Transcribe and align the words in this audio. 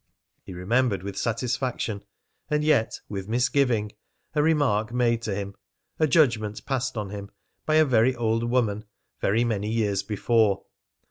He 0.43 0.53
remembered 0.55 1.03
with 1.03 1.15
satisfaction, 1.15 2.01
and 2.49 2.63
yet 2.63 3.01
with 3.07 3.27
misgiving, 3.29 3.91
a 4.33 4.41
remark 4.41 4.91
made 4.91 5.21
to 5.21 5.35
him, 5.35 5.53
a 5.99 6.07
judgment 6.07 6.65
passed 6.65 6.97
on 6.97 7.11
him, 7.11 7.29
by 7.67 7.75
a 7.75 7.85
very 7.85 8.15
old 8.15 8.43
woman 8.45 8.85
very 9.21 9.43
many 9.43 9.69
years 9.69 10.01
before. 10.01 10.63